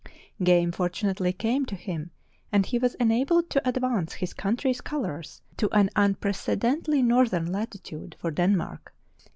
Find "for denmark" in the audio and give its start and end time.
8.17-8.95